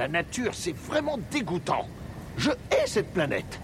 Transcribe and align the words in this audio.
La 0.00 0.08
nature, 0.08 0.54
c'est 0.54 0.74
vraiment 0.74 1.18
dégoûtant. 1.30 1.86
Je 2.38 2.48
hais 2.70 2.86
cette 2.86 3.12
planète. 3.12 3.60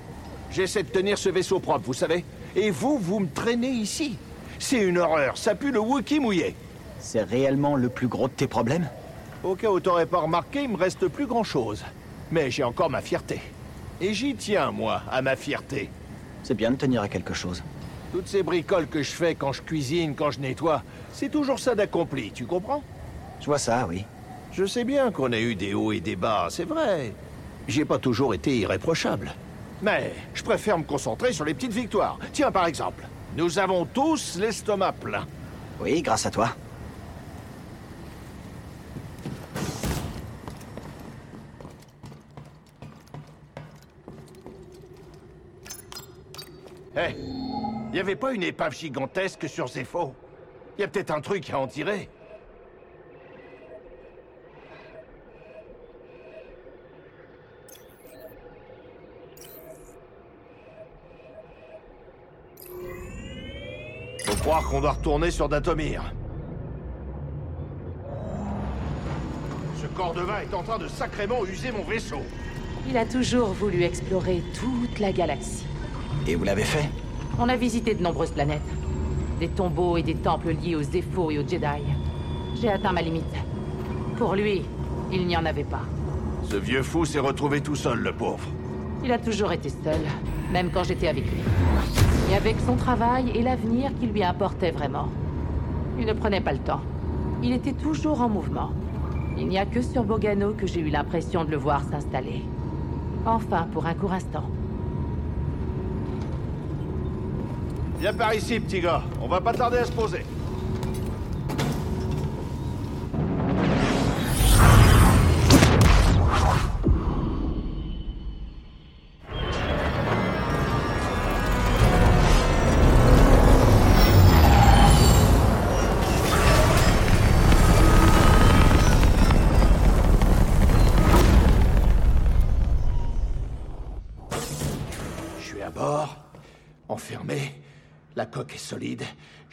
J'essaie 0.50 0.82
de 0.82 0.90
tenir 0.90 1.16
ce 1.16 1.30
vaisseau 1.30 1.60
propre, 1.60 1.86
vous 1.86 1.94
savez. 1.94 2.26
Et 2.54 2.70
vous, 2.70 2.98
vous 2.98 3.20
me 3.20 3.26
traînez 3.26 3.70
ici. 3.70 4.18
C'est 4.58 4.82
une 4.82 4.98
horreur, 4.98 5.38
ça 5.38 5.54
pue 5.54 5.72
le 5.72 5.80
Wookie 5.80 6.20
mouillé. 6.20 6.54
C'est 6.98 7.22
réellement 7.22 7.74
le 7.74 7.88
plus 7.88 8.06
gros 8.06 8.28
de 8.28 8.34
tes 8.34 8.48
problèmes? 8.48 8.86
Au 9.42 9.54
cas 9.54 9.70
où 9.70 9.80
t'aurais 9.80 10.04
pas 10.04 10.18
remarqué, 10.18 10.64
il 10.64 10.68
me 10.68 10.76
reste 10.76 11.08
plus 11.08 11.26
grand-chose. 11.26 11.82
Mais 12.30 12.50
j'ai 12.50 12.64
encore 12.64 12.90
ma 12.90 13.00
fierté. 13.00 13.40
Et 14.02 14.12
j'y 14.12 14.34
tiens, 14.34 14.72
moi, 14.72 15.00
à 15.10 15.22
ma 15.22 15.36
fierté. 15.36 15.88
C'est 16.42 16.52
bien 16.52 16.70
de 16.70 16.76
tenir 16.76 17.00
à 17.00 17.08
quelque 17.08 17.32
chose. 17.32 17.62
Toutes 18.12 18.28
ces 18.28 18.42
bricoles 18.42 18.88
que 18.88 19.02
je 19.02 19.10
fais 19.10 19.36
quand 19.36 19.54
je 19.54 19.62
cuisine, 19.62 20.14
quand 20.14 20.32
je 20.32 20.40
nettoie, 20.40 20.82
c'est 21.14 21.30
toujours 21.30 21.58
ça 21.58 21.74
d'accompli, 21.74 22.30
tu 22.30 22.44
comprends? 22.44 22.82
Je 23.40 23.46
vois 23.46 23.58
ça, 23.58 23.86
oui. 23.88 24.04
Je 24.56 24.64
sais 24.64 24.84
bien 24.84 25.12
qu'on 25.12 25.32
a 25.32 25.38
eu 25.38 25.54
des 25.54 25.74
hauts 25.74 25.92
et 25.92 26.00
des 26.00 26.16
bas, 26.16 26.46
c'est 26.48 26.64
vrai. 26.64 27.12
J'ai 27.68 27.84
pas 27.84 27.98
toujours 27.98 28.32
été 28.32 28.56
irréprochable. 28.56 29.30
Mais 29.82 30.14
je 30.32 30.42
préfère 30.42 30.78
me 30.78 30.84
concentrer 30.84 31.34
sur 31.34 31.44
les 31.44 31.52
petites 31.52 31.74
victoires. 31.74 32.18
Tiens, 32.32 32.50
par 32.50 32.66
exemple, 32.66 33.04
nous 33.36 33.58
avons 33.58 33.84
tous 33.84 34.38
l'estomac 34.38 34.92
plein. 34.92 35.26
Oui, 35.78 36.00
grâce 36.00 36.24
à 36.24 36.30
toi. 36.30 36.56
Hé, 46.96 47.14
y 47.92 48.00
avait 48.00 48.16
pas 48.16 48.32
une 48.32 48.42
épave 48.42 48.74
gigantesque 48.74 49.50
sur 49.50 49.68
Zepho 49.68 50.14
Y 50.78 50.84
a 50.84 50.88
peut-être 50.88 51.10
un 51.10 51.20
truc 51.20 51.50
à 51.50 51.58
en 51.58 51.66
tirer. 51.66 52.08
Croire 64.46 64.68
qu'on 64.68 64.80
doit 64.80 64.92
retourner 64.92 65.32
sur 65.32 65.48
Datomir. 65.48 66.04
Ce 69.82 69.88
corps 69.88 70.14
de 70.14 70.20
vin 70.20 70.38
est 70.38 70.54
en 70.54 70.62
train 70.62 70.78
de 70.78 70.86
sacrément 70.86 71.44
user 71.44 71.72
mon 71.72 71.82
vaisseau. 71.82 72.20
Il 72.88 72.96
a 72.96 73.04
toujours 73.04 73.48
voulu 73.48 73.82
explorer 73.82 74.44
toute 74.54 75.00
la 75.00 75.10
galaxie. 75.10 75.66
Et 76.28 76.36
vous 76.36 76.44
l'avez 76.44 76.62
fait? 76.62 76.88
On 77.40 77.48
a 77.48 77.56
visité 77.56 77.92
de 77.96 78.04
nombreuses 78.04 78.30
planètes. 78.30 78.60
Des 79.40 79.48
tombeaux 79.48 79.96
et 79.96 80.04
des 80.04 80.14
temples 80.14 80.52
liés 80.52 80.76
aux 80.76 80.82
Zepho 80.84 81.32
et 81.32 81.40
aux 81.40 81.48
Jedi. 81.48 81.82
J'ai 82.54 82.68
atteint 82.68 82.92
ma 82.92 83.02
limite. 83.02 83.24
Pour 84.16 84.36
lui, 84.36 84.62
il 85.10 85.26
n'y 85.26 85.36
en 85.36 85.44
avait 85.44 85.64
pas. 85.64 85.82
Ce 86.48 86.54
vieux 86.54 86.84
fou 86.84 87.04
s'est 87.04 87.18
retrouvé 87.18 87.62
tout 87.62 87.74
seul, 87.74 87.98
le 87.98 88.12
pauvre. 88.12 88.46
Il 89.02 89.10
a 89.10 89.18
toujours 89.18 89.50
été 89.50 89.70
seul, 89.70 90.02
même 90.52 90.70
quand 90.70 90.84
j'étais 90.84 91.08
avec 91.08 91.24
lui. 91.24 91.40
Et 92.30 92.34
avec 92.34 92.56
son 92.66 92.76
travail 92.76 93.30
et 93.34 93.42
l'avenir 93.42 93.90
qui 94.00 94.06
lui 94.06 94.24
importait 94.24 94.72
vraiment. 94.72 95.08
Il 95.98 96.06
ne 96.06 96.12
prenait 96.12 96.40
pas 96.40 96.52
le 96.52 96.58
temps. 96.58 96.80
Il 97.42 97.52
était 97.52 97.72
toujours 97.72 98.20
en 98.20 98.28
mouvement. 98.28 98.70
Il 99.38 99.46
n'y 99.48 99.58
a 99.58 99.66
que 99.66 99.82
sur 99.82 100.02
Bogano 100.02 100.52
que 100.52 100.66
j'ai 100.66 100.80
eu 100.80 100.88
l'impression 100.88 101.44
de 101.44 101.50
le 101.50 101.56
voir 101.56 101.82
s'installer. 101.84 102.42
Enfin, 103.24 103.66
pour 103.72 103.86
un 103.86 103.94
court 103.94 104.12
instant. 104.12 104.44
Viens 108.00 108.14
par 108.14 108.34
ici, 108.34 108.60
petit 108.60 108.80
gars. 108.80 109.02
On 109.22 109.28
va 109.28 109.40
pas 109.40 109.52
tarder 109.52 109.78
à 109.78 109.84
se 109.84 109.92
poser. 109.92 110.24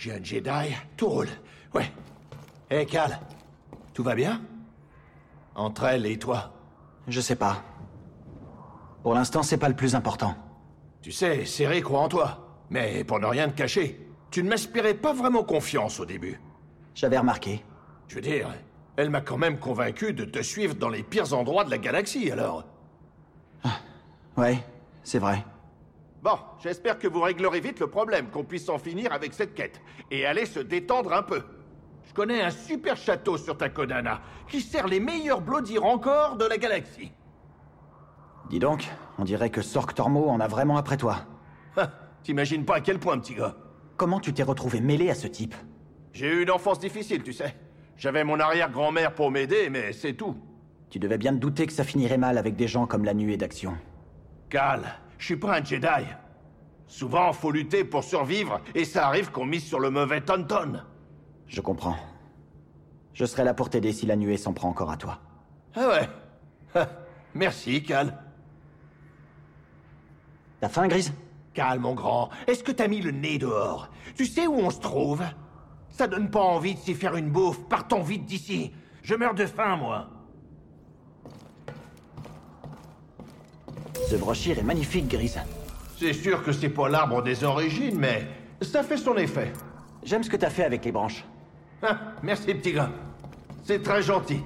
J'ai 0.04 0.12
un 0.12 0.22
Jedi. 0.22 0.76
Tout 0.98 1.08
roule. 1.08 1.30
Ouais. 1.74 1.90
Hé, 2.70 2.86
Cal. 2.86 3.22
Tout 3.94 4.04
va 4.04 4.16
bien? 4.16 4.42
Entre 5.56 5.86
elle 5.86 6.06
et 6.06 6.20
toi. 6.20 6.52
Je 7.08 7.22
sais 7.22 7.38
pas. 7.38 7.64
Pour 9.02 9.14
l'instant, 9.14 9.44
c'est 9.44 9.58
pas 9.58 9.70
le 9.70 9.78
plus 9.78 9.96
important. 9.96 10.36
Tu 11.02 11.14
sais, 11.14 11.46
Serré 11.46 11.82
croit 11.82 12.02
en 12.02 12.10
toi. 12.10 12.66
Mais 12.70 13.06
pour 13.06 13.18
ne 13.22 13.28
rien 13.28 13.48
te 13.48 13.56
cacher, 13.56 14.06
tu 14.30 14.44
ne 14.44 14.50
m'inspirais 14.50 14.94
pas 14.94 15.14
vraiment 15.14 15.46
confiance 15.46 16.02
au 16.02 16.06
début. 16.06 16.38
J'avais 16.96 17.18
remarqué. 17.18 17.64
Je 18.10 18.16
veux 18.16 18.22
dire, 18.22 18.54
elle 18.98 19.10
m'a 19.10 19.22
quand 19.22 19.38
même 19.38 19.58
convaincu 19.58 20.12
de 20.12 20.26
te 20.26 20.42
suivre 20.42 20.76
dans 20.76 20.90
les 20.90 21.04
pires 21.04 21.34
endroits 21.34 21.64
de 21.64 21.72
la 21.72 21.78
galaxie, 21.78 22.30
alors. 22.30 22.66
Ouais, 24.36 24.62
c'est 25.02 25.20
vrai. 25.20 25.46
Bon, 26.24 26.40
j'espère 26.58 26.98
que 27.00 27.08
vous 27.10 27.20
réglerez 27.20 27.60
vite 27.60 27.82
le 27.82 27.88
problème, 27.88 28.28
qu'on 28.30 28.46
puisse 28.46 28.70
en 28.70 28.78
finir 28.78 29.12
avec 29.12 29.34
cette 29.34 29.54
quête, 29.54 29.82
et 30.10 30.26
aller 30.26 30.46
se 30.46 30.62
détendre 30.62 31.12
un 31.12 31.22
peu. 31.22 31.44
Je 32.08 32.14
connais 32.14 32.42
un 32.42 32.50
super 32.50 32.96
château 32.96 33.36
sur 33.36 33.58
Takodana, 33.58 34.22
qui 34.48 34.62
sert 34.62 34.88
les 34.88 35.02
meilleurs 35.02 35.42
Bloody 35.42 35.78
encore 35.80 36.38
de 36.38 36.46
la 36.46 36.58
galaxie. 36.58 37.12
Dis 38.50 38.60
donc, 38.60 38.88
on 39.18 39.26
dirait 39.26 39.50
que 39.50 39.62
Sork 39.62 39.94
Tormo 39.94 40.30
en 40.30 40.40
a 40.40 40.48
vraiment 40.48 40.78
après 40.78 40.96
toi. 40.96 41.26
T'imagines 42.24 42.64
pas 42.64 42.76
à 42.76 42.82
quel 42.82 43.00
point, 43.00 43.20
petit 43.20 43.36
gars. 43.36 43.58
Comment 43.98 44.22
tu 44.22 44.34
t'es 44.34 44.44
retrouvé 44.44 44.80
mêlé 44.80 45.10
à 45.10 45.16
ce 45.16 45.28
type? 45.28 45.56
J'ai 46.14 46.32
eu 46.32 46.44
une 46.44 46.52
enfance 46.52 46.80
difficile, 46.80 47.22
tu 47.22 47.34
sais. 47.34 47.54
J'avais 47.98 48.24
mon 48.24 48.40
arrière-grand-mère 48.40 49.14
pour 49.14 49.30
m'aider, 49.30 49.70
mais 49.70 49.92
c'est 49.92 50.14
tout. 50.14 50.38
Tu 50.90 51.00
devais 51.00 51.18
bien 51.18 51.34
te 51.34 51.40
douter 51.40 51.68
que 51.68 51.74
ça 51.74 51.84
finirait 51.84 52.18
mal 52.18 52.38
avec 52.38 52.56
des 52.56 52.70
gens 52.70 52.86
comme 52.86 53.04
la 53.04 53.14
nuée 53.14 53.36
d'action. 53.36 53.78
Cal, 54.50 55.00
je 55.24 55.28
suis 55.28 55.38
pas 55.38 55.58
un 55.58 55.64
Jedi. 55.64 56.06
Souvent, 56.86 57.32
faut 57.32 57.50
lutter 57.50 57.86
pour 57.86 58.04
survivre, 58.04 58.60
et 58.76 58.84
ça 58.84 59.08
arrive 59.08 59.32
qu'on 59.32 59.46
mise 59.46 59.66
sur 59.66 59.80
le 59.80 59.90
mauvais 59.90 60.20
tonton. 60.20 60.82
Je 61.48 61.62
comprends. 61.62 61.96
Je 63.14 63.24
serai 63.24 63.46
là 63.46 63.54
pour 63.54 63.70
t'aider 63.70 63.94
si 63.94 64.06
la 64.06 64.18
nuée 64.18 64.36
s'en 64.36 64.52
prend 64.52 64.68
encore 64.68 64.92
à 64.92 64.98
toi. 64.98 65.20
Ah 65.76 65.88
ouais. 65.88 66.86
Merci, 67.34 67.84
Cal. 67.84 68.22
T'as 70.60 70.68
faim, 70.68 70.90
Grise? 70.90 71.14
Cal, 71.54 71.80
mon 71.80 71.94
grand, 71.94 72.30
est-ce 72.46 72.62
que 72.62 72.74
t'as 72.74 72.90
mis 72.90 73.00
le 73.00 73.12
nez 73.12 73.38
dehors? 73.38 73.90
Tu 74.18 74.26
sais 74.26 74.46
où 74.46 74.56
on 74.56 74.72
se 74.72 74.82
trouve? 74.82 75.24
Ça 75.88 76.08
donne 76.08 76.30
pas 76.30 76.42
envie 76.42 76.76
de 76.76 76.80
s'y 76.80 76.96
faire 76.96 77.16
une 77.16 77.30
bouffe. 77.30 77.64
Partons 77.70 78.04
vite 78.04 78.26
d'ici. 78.26 78.74
Je 79.04 79.16
meurs 79.16 79.36
de 79.36 79.46
faim, 79.46 79.78
moi. 79.78 80.10
Ce 84.10 84.16
brochir 84.16 84.60
est 84.60 84.64
magnifique, 84.64 85.08
Grise. 85.08 85.40
C'est 85.98 86.14
sûr 86.14 86.44
que 86.44 86.52
c'est 86.52 86.70
pas 86.70 86.90
l'arbre 86.90 87.22
des 87.22 87.44
origines, 87.44 87.98
mais 87.98 88.28
ça 88.62 88.84
fait 88.84 88.98
son 88.98 89.16
effet. 89.16 89.54
J'aime 90.04 90.24
ce 90.24 90.30
que 90.30 90.38
t'as 90.38 90.50
fait 90.50 90.64
avec 90.66 90.84
les 90.86 90.92
branches. 90.92 91.24
Ah, 91.82 91.98
merci, 92.22 92.54
petit 92.54 92.74
gars. 92.74 92.92
C'est 93.64 93.82
très 93.82 94.02
gentil. 94.02 94.42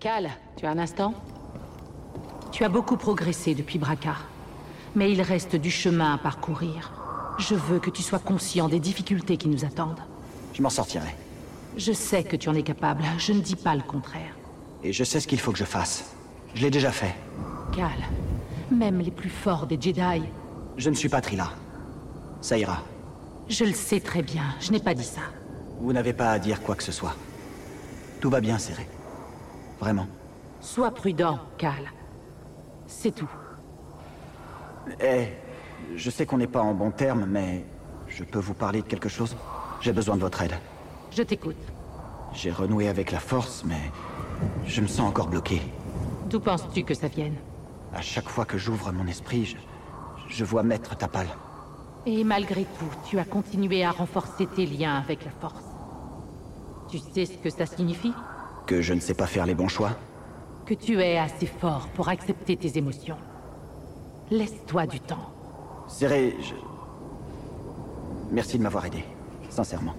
Cal, 0.00 0.30
tu 0.56 0.66
as 0.66 0.70
un 0.70 0.78
instant? 0.78 1.12
Tu 2.52 2.64
as 2.64 2.68
beaucoup 2.68 2.96
progressé 2.96 3.54
depuis 3.54 3.78
Braca. 3.78 4.16
Mais 4.94 5.12
il 5.12 5.20
reste 5.20 5.56
du 5.56 5.70
chemin 5.70 6.14
à 6.14 6.18
parcourir. 6.18 6.92
Je 7.38 7.54
veux 7.54 7.78
que 7.78 7.90
tu 7.90 8.02
sois 8.02 8.18
conscient 8.18 8.68
des 8.68 8.80
difficultés 8.80 9.36
qui 9.36 9.48
nous 9.48 9.64
attendent. 9.64 10.00
Je 10.54 10.62
m'en 10.62 10.70
sortirai. 10.70 11.14
Je 11.76 11.92
sais 11.92 12.24
que 12.24 12.36
tu 12.36 12.48
en 12.48 12.54
es 12.54 12.62
capable, 12.62 13.04
je 13.18 13.32
ne 13.32 13.40
dis 13.40 13.54
pas 13.54 13.76
le 13.76 13.82
contraire. 13.82 14.34
Et 14.82 14.92
je 14.92 15.04
sais 15.04 15.20
ce 15.20 15.26
qu'il 15.26 15.40
faut 15.40 15.52
que 15.52 15.58
je 15.58 15.64
fasse. 15.64 16.12
Je 16.54 16.62
l'ai 16.62 16.70
déjà 16.70 16.90
fait. 16.90 17.14
Cal, 17.74 17.90
même 18.70 19.00
les 19.00 19.10
plus 19.10 19.28
forts 19.30 19.66
des 19.66 19.80
Jedi, 19.80 20.22
Je 20.76 20.90
ne 20.90 20.94
suis 20.94 21.08
pas 21.08 21.20
Trila. 21.20 21.50
Ça 22.40 22.56
ira. 22.56 22.82
je 23.48 23.64
le 23.64 23.72
sais 23.72 24.00
très 24.00 24.22
bien, 24.22 24.44
je 24.60 24.70
n'ai 24.70 24.78
pas 24.78 24.94
dit 24.94 25.04
ça. 25.04 25.22
Vous 25.80 25.92
n'avez 25.92 26.12
pas 26.12 26.30
à 26.30 26.38
dire 26.38 26.62
quoi 26.62 26.74
que 26.74 26.82
ce 26.82 26.92
soit. 26.92 27.14
Tout 28.20 28.30
va 28.30 28.40
bien, 28.40 28.58
Serré. 28.58 28.86
Vraiment. 29.80 30.06
Sois 30.60 30.90
prudent, 30.92 31.38
Cal. 31.56 31.92
C'est 32.86 33.14
tout. 33.14 33.28
Eh, 35.00 35.28
je 35.94 36.10
sais 36.10 36.26
qu'on 36.26 36.38
n'est 36.38 36.46
pas 36.46 36.62
en 36.62 36.74
bon 36.74 36.90
terme, 36.90 37.26
mais 37.28 37.64
je 38.08 38.24
peux 38.24 38.38
vous 38.38 38.54
parler 38.54 38.80
de 38.82 38.86
quelque 38.86 39.08
chose 39.08 39.36
J'ai 39.80 39.92
besoin 39.92 40.16
de 40.16 40.20
votre 40.20 40.42
aide. 40.42 40.54
Je 41.10 41.22
t'écoute. 41.22 41.56
J'ai 42.32 42.50
renoué 42.50 42.88
avec 42.88 43.12
la 43.12 43.20
force, 43.20 43.62
mais 43.64 43.90
je 44.66 44.80
me 44.80 44.86
sens 44.86 45.08
encore 45.08 45.28
bloqué. 45.28 45.60
D'où 46.28 46.40
penses-tu 46.40 46.82
que 46.82 46.94
ça 46.94 47.08
vienne 47.08 47.36
À 47.94 48.00
chaque 48.00 48.28
fois 48.28 48.44
que 48.44 48.58
j'ouvre 48.58 48.92
mon 48.92 49.06
esprit, 49.06 49.44
je, 49.46 49.56
je 50.28 50.44
vois 50.44 50.62
Maître 50.62 50.96
Tapal. 50.96 51.26
Et 52.06 52.24
malgré 52.24 52.64
tout, 52.64 52.90
tu 53.08 53.18
as 53.18 53.24
continué 53.24 53.84
à 53.84 53.90
renforcer 53.90 54.46
tes 54.46 54.66
liens 54.66 54.96
avec 54.96 55.24
la 55.24 55.30
Force. 55.30 55.64
Tu 56.88 56.98
sais 56.98 57.26
ce 57.26 57.36
que 57.36 57.50
ça 57.50 57.66
signifie 57.66 58.14
Que 58.66 58.80
je 58.80 58.94
ne 58.94 59.00
sais 59.00 59.14
pas 59.14 59.26
faire 59.26 59.44
les 59.44 59.54
bons 59.54 59.68
choix 59.68 59.90
Que 60.64 60.74
tu 60.74 61.00
es 61.00 61.18
assez 61.18 61.46
fort 61.46 61.88
pour 61.94 62.08
accepter 62.08 62.56
tes 62.56 62.78
émotions. 62.78 63.18
Laisse-toi 64.30 64.86
du 64.86 65.00
temps. 65.00 65.30
Serré, 65.86 66.36
je... 66.40 66.54
Merci 68.30 68.58
de 68.58 68.62
m'avoir 68.62 68.86
aidé. 68.86 69.04
Sincèrement. 69.48 69.94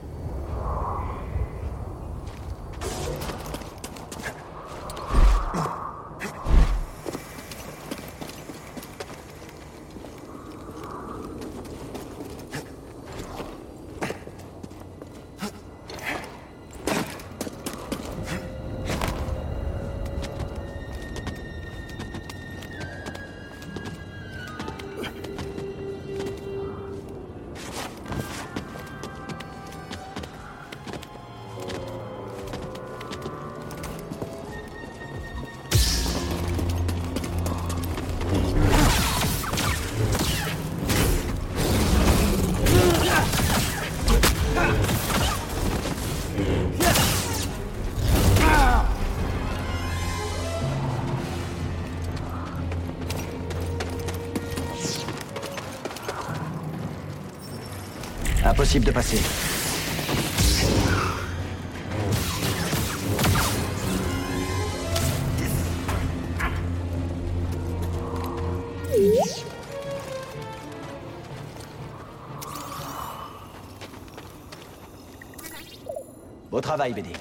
Impossible 58.70 58.86
de 58.86 58.92
passer. 58.92 59.18
Beau 76.52 76.62
travail, 76.62 76.94
BD. 76.94 77.19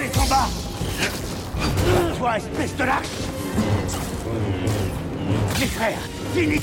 Est 0.00 0.18
en 0.18 0.26
bas. 0.26 0.48
Toi, 2.18 2.36
espèce 2.36 2.76
de 2.76 2.84
lâche 2.84 3.06
Les 5.60 5.66
frères, 5.66 5.98
finis 6.34 6.60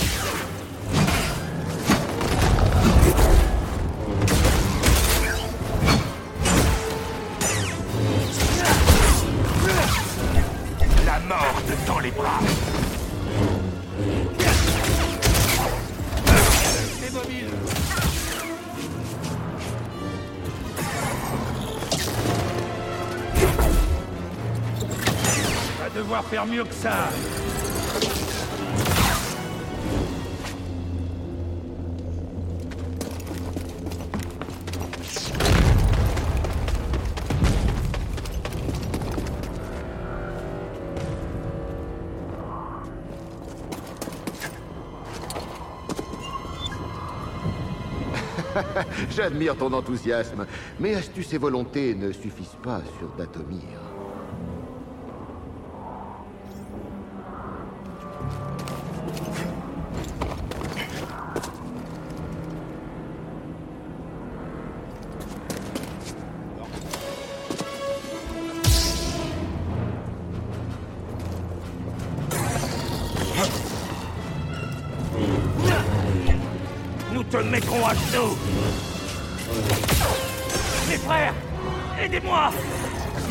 faire 26.29 26.45
mieux 26.45 26.63
que 26.63 26.73
ça 26.73 27.09
J'admire 49.09 49.55
ton 49.55 49.73
enthousiasme, 49.73 50.45
mais 50.79 50.93
astuce 50.93 51.33
et 51.33 51.37
volonté 51.37 51.95
ne 51.95 52.11
suffisent 52.11 52.57
pas 52.61 52.81
sur 52.99 53.09
Datomir. 53.17 53.78
Te 77.29 77.37
mettrons 77.37 77.85
à 77.85 77.93
genoux. 77.93 78.35
Mes 80.89 80.97
frères 80.97 81.33
Aidez-moi. 82.01 82.51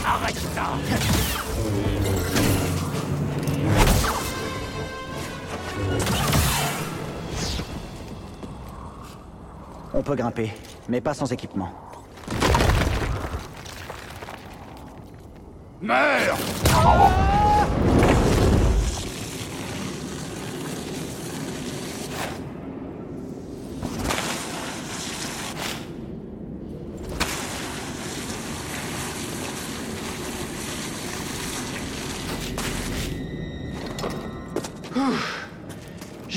Arrête 0.07 0.37
ça. 0.55 0.63
On 9.95 10.03
peut 10.03 10.15
grimper, 10.15 10.53
mais 10.89 11.01
pas 11.01 11.15
sans 11.15 11.33
équipement. 11.33 11.71
Meurs 15.81 16.37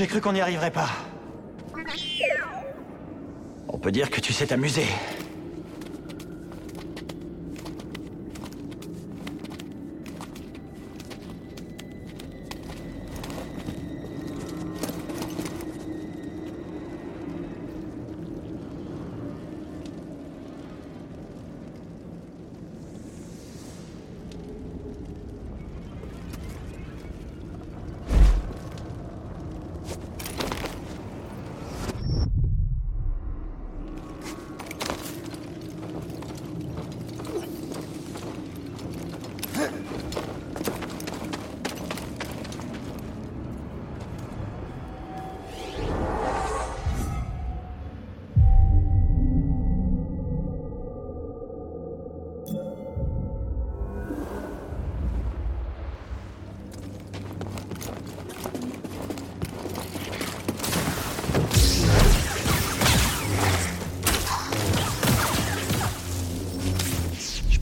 J'ai 0.01 0.07
cru 0.07 0.19
qu'on 0.19 0.33
n'y 0.33 0.41
arriverait 0.41 0.71
pas. 0.71 0.89
On 3.67 3.77
peut 3.77 3.91
dire 3.91 4.09
que 4.09 4.19
tu 4.19 4.33
sais 4.33 4.47
t'amuser. 4.47 4.87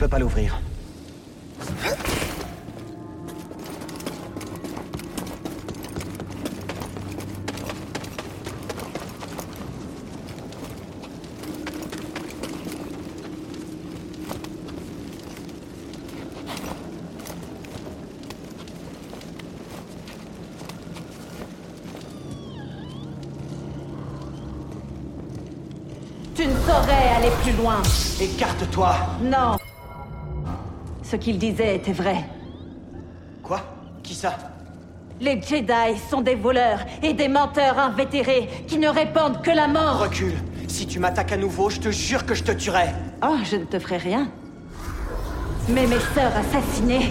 Pas 0.09 0.19
l'ouvrir. 0.19 0.59
Tu 26.35 26.47
ne 26.47 26.55
saurais 26.65 27.09
aller 27.17 27.31
plus 27.43 27.51
loin. 27.51 27.81
Écarte-toi 28.21 28.95
Non. 29.21 29.57
Ce 31.09 31.15
qu'il 31.15 31.39
disait 31.39 31.75
était 31.75 31.91
vrai. 31.91 32.23
Quoi? 33.41 33.61
Qui 34.03 34.13
ça? 34.13 34.37
Les 35.19 35.41
Jedi 35.41 35.97
sont 36.07 36.21
des 36.21 36.35
voleurs 36.35 36.81
et 37.01 37.13
des 37.13 37.27
menteurs 37.27 37.79
invétérés 37.79 38.47
qui 38.67 38.77
ne 38.77 38.89
répandent 38.89 39.41
que 39.41 39.49
la 39.49 39.67
mort. 39.67 40.01
Recule. 40.01 40.35
Si 40.67 40.85
tu 40.85 40.99
m'attaques 40.99 41.31
à 41.31 41.37
nouveau, 41.37 41.71
je 41.71 41.79
te 41.79 41.89
jure 41.89 42.27
que 42.27 42.35
je 42.35 42.43
te 42.43 42.51
tuerai. 42.51 42.89
Oh, 43.23 43.37
je 43.43 43.55
ne 43.55 43.65
te 43.65 43.79
ferai 43.79 43.97
rien. 43.97 44.29
Mais 45.67 45.87
mes 45.87 45.99
sœurs 46.13 46.31
assassinées. 46.37 47.09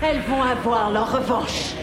Elles 0.00 0.22
vont 0.28 0.42
avoir 0.44 0.92
leur 0.92 1.12
revanche. 1.12 1.79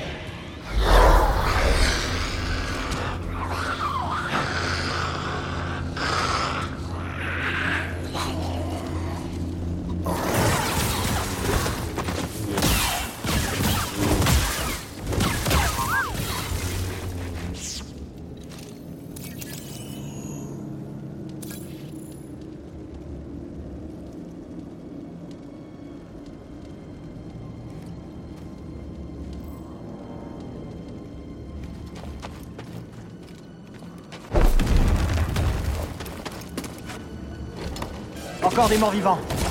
Des 38.65 38.77
morts 38.79 38.89
vivants. 38.89 39.46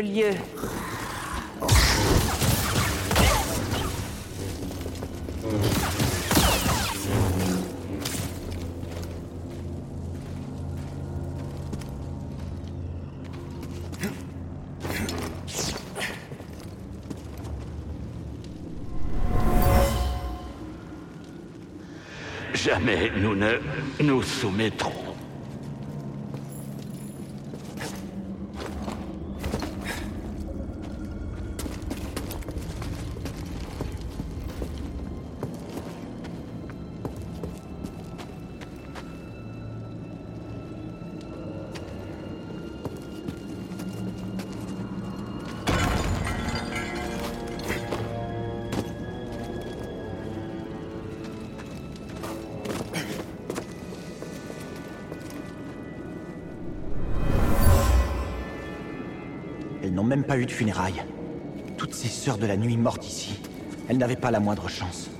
Lieu. 0.00 0.34
Jamais 22.54 23.10
nous 23.16 23.36
ne 23.36 23.58
nous 24.00 24.22
soumettrons. 24.22 25.13
Funérailles. 60.50 61.02
Toutes 61.76 61.94
ces 61.94 62.08
sœurs 62.08 62.38
de 62.38 62.46
la 62.46 62.56
nuit 62.56 62.76
mortes 62.76 63.06
ici, 63.06 63.40
elles 63.88 63.98
n'avaient 63.98 64.16
pas 64.16 64.30
la 64.30 64.40
moindre 64.40 64.68
chance. 64.68 65.10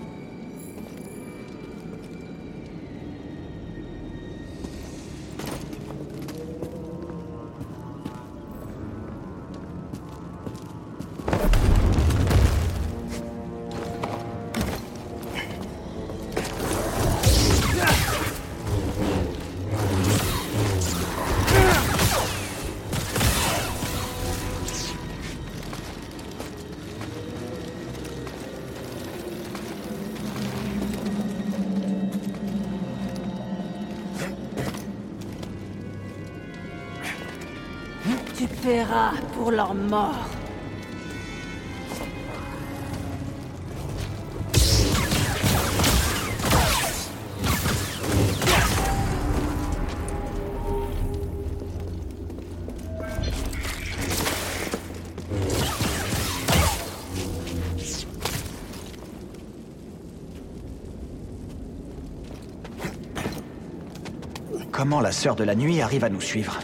Comment 64.85 65.01
la 65.01 65.13
sœur 65.13 65.35
de 65.35 65.45
la 65.45 65.55
nuit 65.55 65.81
arrive 65.81 66.05
à 66.05 66.11
nous 66.11 66.21
suivre 66.21 66.61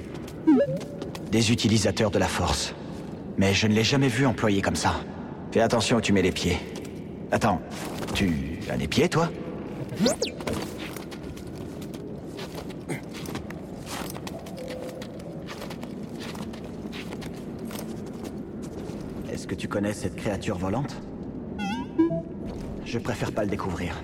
Des 1.33 1.53
utilisateurs 1.53 2.11
de 2.11 2.19
la 2.19 2.29
force. 2.29 2.75
Mais 3.39 3.55
je 3.55 3.67
ne 3.67 3.73
l'ai 3.73 3.83
jamais 3.83 4.09
vu 4.09 4.27
employé 4.27 4.61
comme 4.61 4.77
ça. 4.77 4.97
Fais 5.53 5.63
attention 5.63 5.97
où 5.97 6.01
tu 6.03 6.13
mets 6.13 6.21
les 6.21 6.31
pieds. 6.31 6.59
Attends, 7.33 7.63
tu 8.13 8.59
as 8.71 8.77
les 8.77 8.89
pieds, 8.89 9.09
toi? 9.09 9.31
Est-ce 19.33 19.47
que 19.47 19.55
tu 19.55 19.67
connais 19.67 19.95
cette 19.95 20.17
créature 20.17 20.59
volante? 20.59 20.95
Je 22.85 22.99
préfère 22.99 23.33
pas 23.33 23.45
le 23.45 23.49
découvrir. 23.49 23.95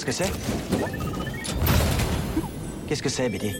Ce 0.00 0.06
que 0.06 0.12
c'est 0.12 0.32
Qu'est-ce 2.88 3.02
que 3.02 3.10
c'est, 3.10 3.28
BD 3.28 3.54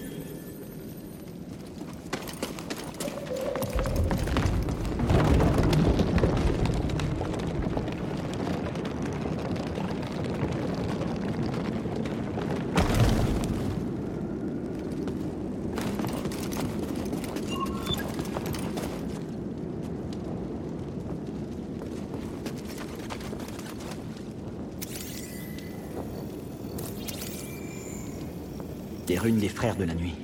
Runes 29.30 29.38
des 29.38 29.48
frères 29.48 29.76
de 29.76 29.84
la 29.84 29.94
nuit. 29.94 30.16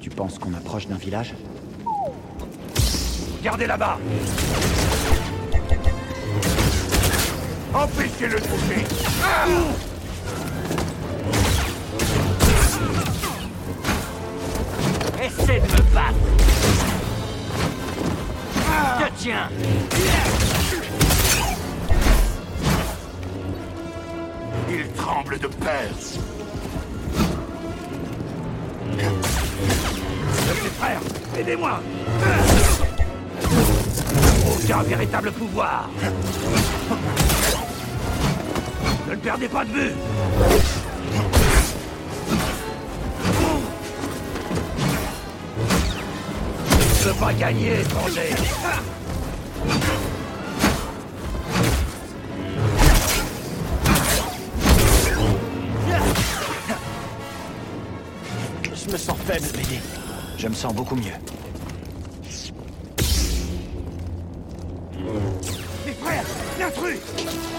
Tu 0.00 0.10
penses 0.10 0.36
qu'on 0.36 0.52
approche 0.54 0.88
d'un 0.88 0.96
village? 0.96 1.34
Gardez 3.44 3.68
là-bas. 3.68 3.96
Empêchez-le 7.72 8.40
de 8.40 8.48
bouger. 8.48 8.84
Ah 9.22 9.46
Essaie 15.24 15.60
de 15.60 15.66
me 15.70 15.94
battre. 15.94 16.14
Je 18.98 19.22
tiens. 19.22 19.48
Il 24.68 24.88
tremble 24.94 25.38
de 25.38 25.46
peur 25.46 26.29
aidez-moi 31.40 31.80
Aucun 34.52 34.82
véritable 34.82 35.32
pouvoir 35.32 35.88
Ne 39.08 39.12
le 39.12 39.18
perdez 39.18 39.48
pas 39.48 39.64
de 39.64 39.70
vue 39.70 39.92
Je 46.98 47.08
veux 47.08 47.14
pas 47.14 47.32
gagner, 47.32 47.80
étranger 47.80 48.34
Je 58.74 58.92
me 58.92 58.98
sens 58.98 59.16
faible, 59.26 59.46
BD. 59.56 59.80
Je 60.40 60.48
me 60.48 60.54
sens 60.54 60.74
beaucoup 60.74 60.96
mieux. 60.96 61.12
me! 66.90 67.49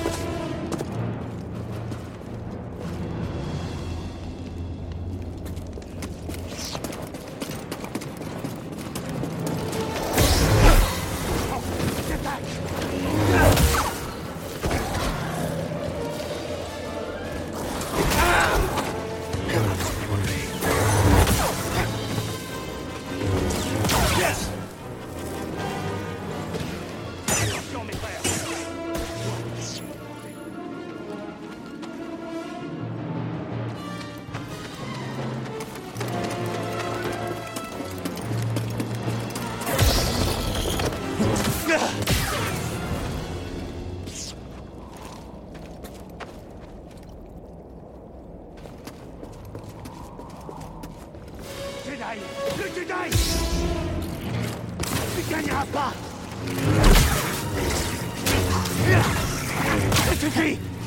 Ça 60.42 60.81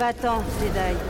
Va-t'en, 0.00 0.42
Jedi. 0.58 1.09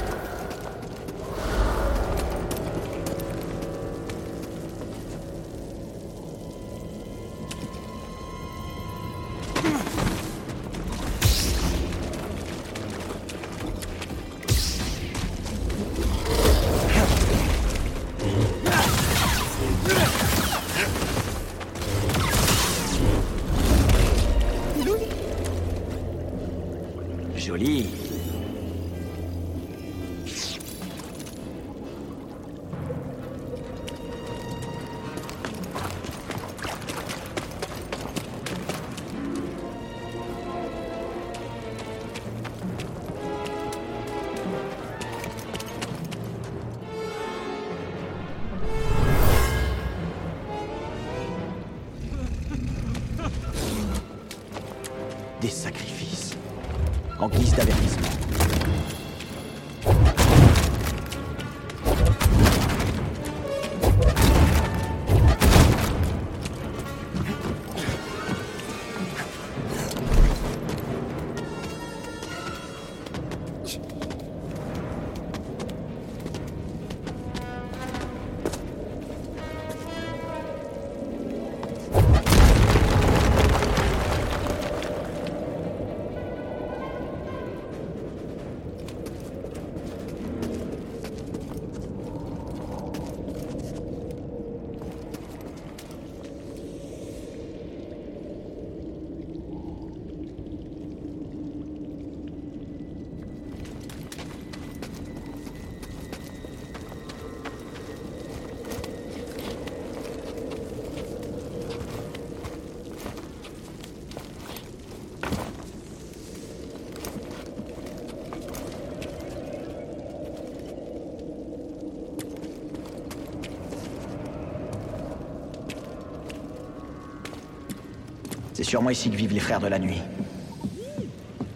C'est 128.60 128.64
sûrement 128.64 128.90
ici 128.90 129.08
que 129.08 129.16
vivent 129.16 129.32
les 129.32 129.40
frères 129.40 129.58
de 129.58 129.68
la 129.68 129.78
nuit. 129.78 130.02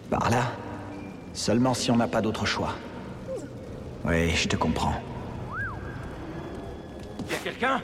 Par 0.09 0.27
là 0.31 0.41
Seulement 1.33 1.75
si 1.75 1.91
on 1.91 1.97
n'a 1.97 2.07
pas 2.07 2.19
d'autre 2.19 2.47
choix. 2.47 2.73
Oui, 4.05 4.31
je 4.31 4.47
te 4.47 4.55
comprends. 4.55 4.95
Y'a 7.29 7.37
quelqu'un? 7.43 7.79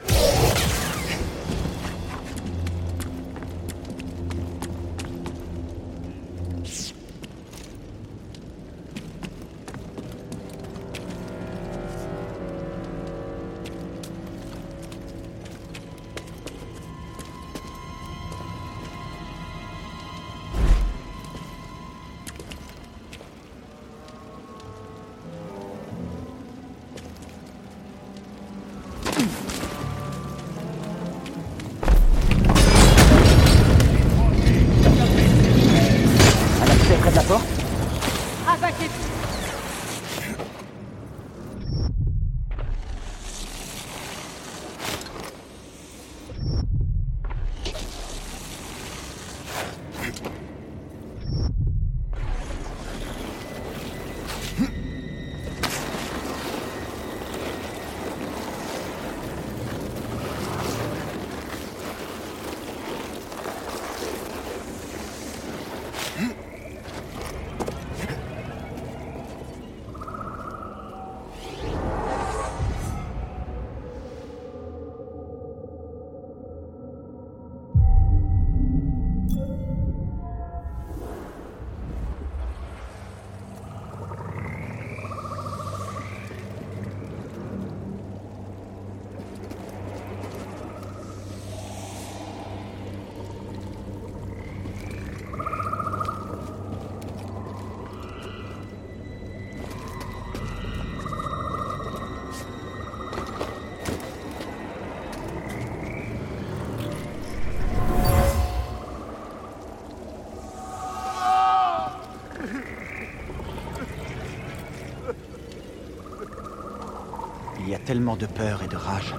Tellement 117.82 118.16
de 118.16 118.26
peur 118.26 118.62
et 118.64 118.68
de 118.68 118.76
rage. 118.76 119.14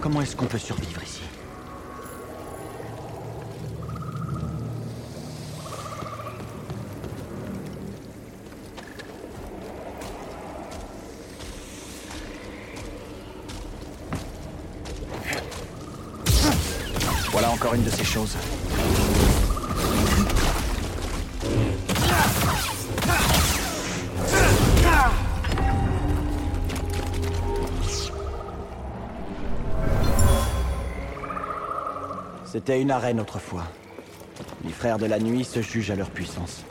Comment 0.00 0.20
est-ce 0.20 0.36
qu'on 0.36 0.46
peut 0.46 0.58
survivre? 0.58 1.05
C'était 32.66 32.82
une 32.82 32.90
arène 32.90 33.20
autrefois. 33.20 33.62
Les 34.64 34.72
frères 34.72 34.98
de 34.98 35.06
la 35.06 35.20
nuit 35.20 35.44
se 35.44 35.62
jugent 35.62 35.92
à 35.92 35.94
leur 35.94 36.10
puissance. 36.10 36.64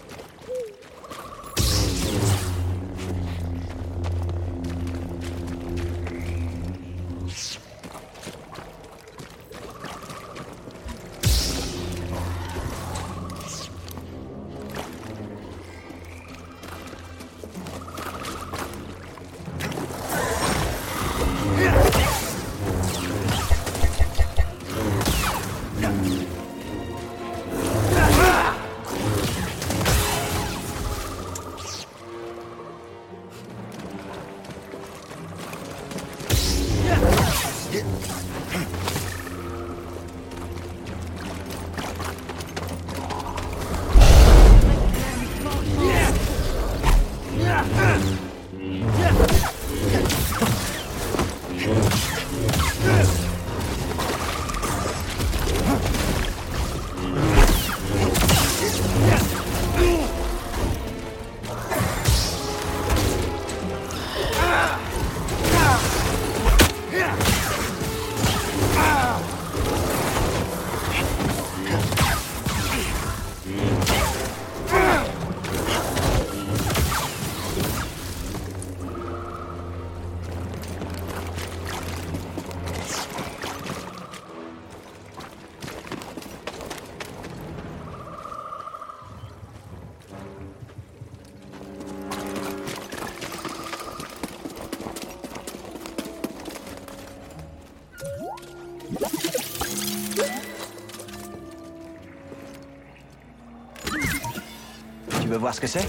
Tu 105.21 105.27
veux 105.27 105.37
voir 105.37 105.55
ce 105.55 105.61
que 105.61 105.67
c'est? 105.67 105.87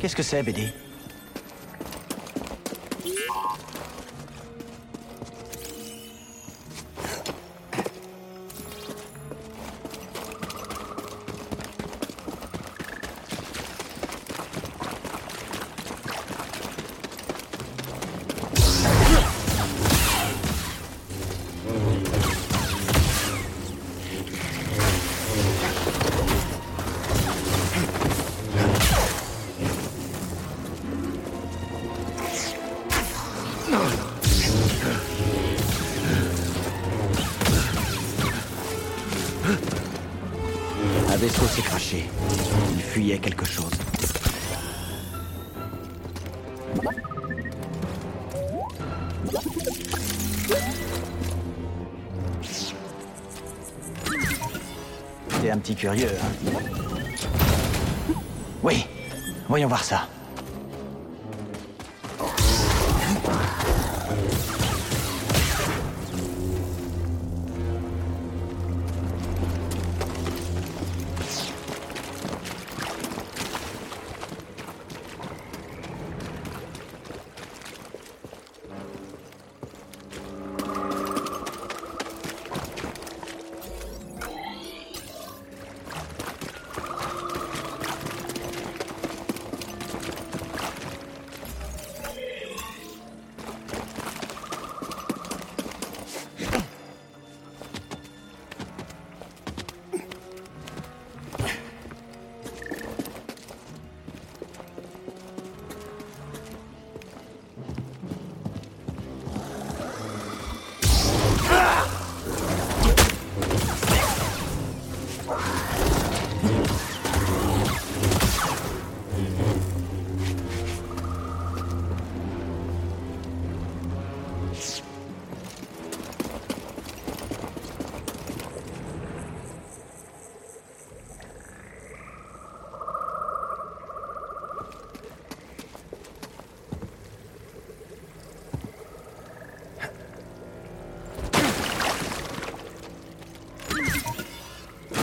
Qu'est-ce 0.00 0.16
que 0.16 0.22
c'est, 0.22 0.42
BD 0.42 0.72
curieux, 55.82 56.16
hein 56.22 56.52
Oui, 58.62 58.86
voyons 59.48 59.66
voir 59.66 59.82
ça. 59.82 60.01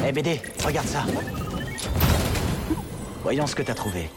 Eh 0.10 0.12
BD, 0.12 0.42
regarde 0.66 0.88
ça. 0.88 1.04
Voyons 3.22 3.46
ce 3.46 3.54
que 3.54 3.62
t'as 3.62 3.76
trouvé. 3.76 4.10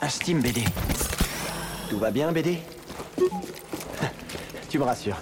Un 0.00 0.08
Steam 0.08 0.40
BD. 0.40 0.62
Tout 1.90 1.98
va 1.98 2.12
bien, 2.12 2.30
BD 2.30 2.60
Tu 4.70 4.78
me 4.78 4.84
rassures. 4.84 5.18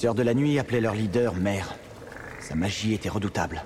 Sœurs 0.00 0.14
de 0.14 0.22
la 0.22 0.32
Nuit 0.32 0.58
appelaient 0.58 0.80
leur 0.80 0.94
leader 0.94 1.34
Mère. 1.34 1.74
Sa 2.40 2.54
magie 2.54 2.94
était 2.94 3.10
redoutable. 3.10 3.62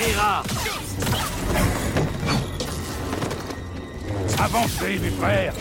Périra 0.00 0.42
Avancez, 4.38 4.98
mes 4.98 5.10
frères. 5.10 5.52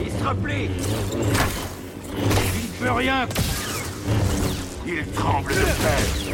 Il 0.00 0.10
se 0.10 0.24
replie. 0.28 0.70
Il 2.14 2.84
ne 2.84 2.86
peut 2.86 2.92
rien. 2.92 3.26
Il 4.86 5.06
tremble 5.12 5.54
de 5.54 5.60
peur 5.60 6.28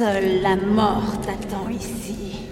Seule 0.00 0.40
la 0.40 0.56
mort 0.56 1.20
t'attend 1.20 1.68
ici. 1.68 2.49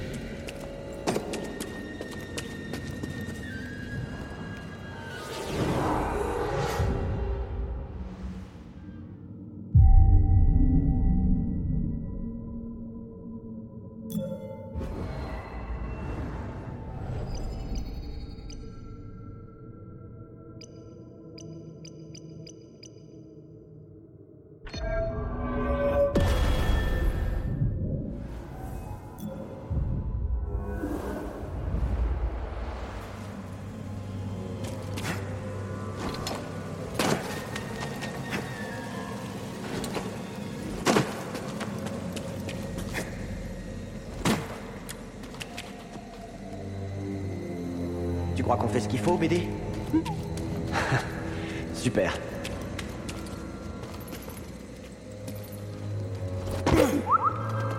BD 49.17 49.49
Super. 51.75 52.19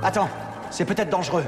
Attends, 0.02 0.30
c'est 0.72 0.86
peut-être 0.86 1.10
dangereux. 1.10 1.44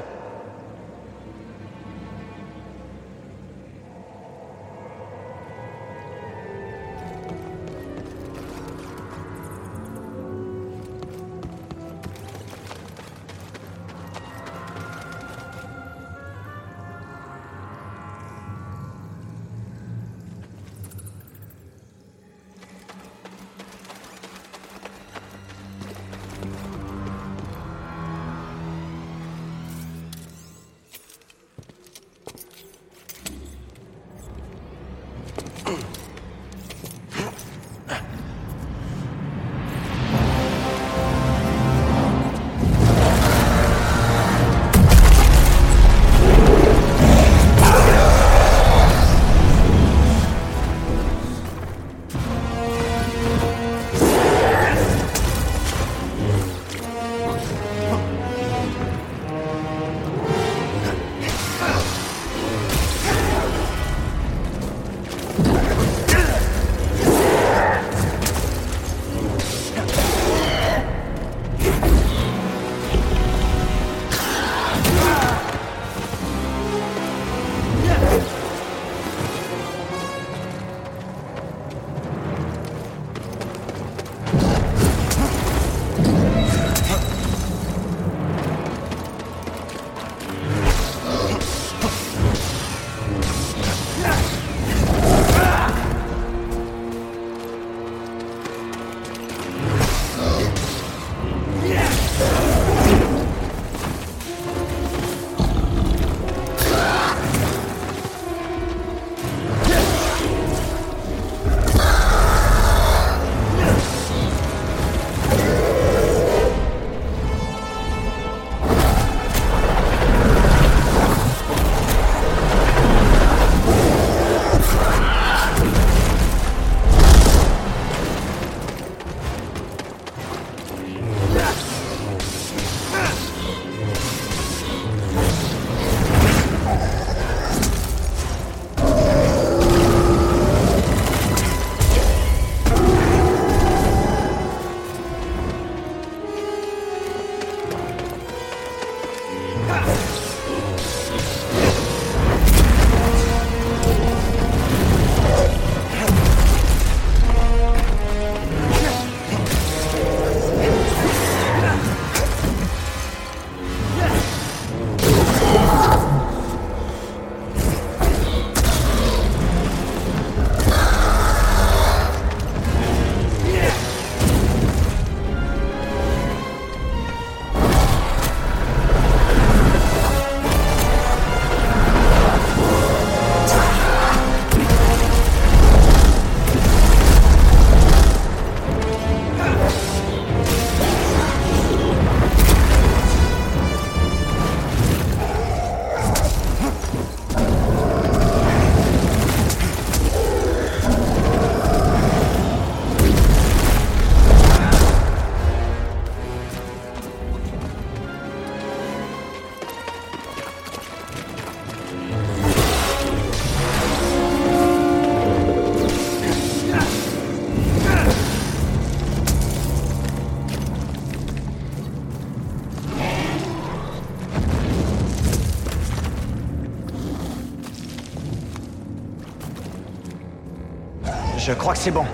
Je 231.52 231.56
crois 231.58 231.74
que 231.74 231.80
c'est 231.80 231.92
bon. 231.92 232.06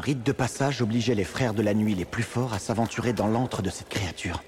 Un 0.00 0.02
rite 0.02 0.24
de 0.24 0.32
passage 0.32 0.80
obligeait 0.80 1.14
les 1.14 1.24
frères 1.24 1.52
de 1.52 1.60
la 1.60 1.74
nuit 1.74 1.94
les 1.94 2.06
plus 2.06 2.22
forts 2.22 2.54
à 2.54 2.58
s'aventurer 2.58 3.12
dans 3.12 3.26
l'antre 3.26 3.60
de 3.60 3.68
cette 3.68 3.90
créature. 3.90 4.42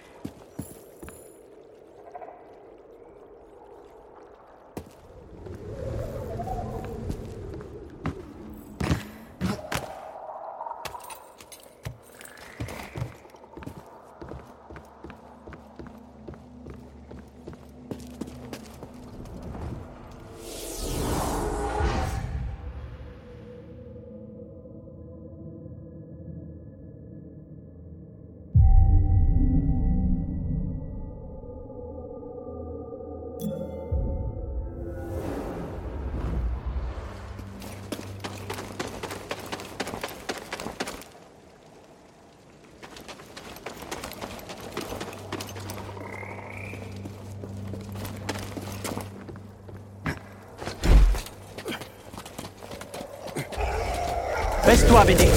Baisse-toi, 55.02 55.04
BD. 55.04 55.28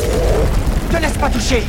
Te 0.91 1.01
laisse 1.01 1.17
pas 1.17 1.29
toucher 1.29 1.63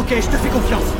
Ok, 0.00 0.08
je 0.08 0.30
te 0.30 0.36
fais 0.38 0.48
confiance. 0.48 0.99